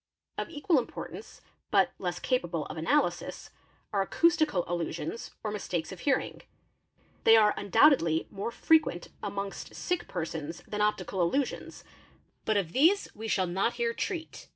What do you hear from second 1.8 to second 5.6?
less capable of analysis, are acoustical illusions or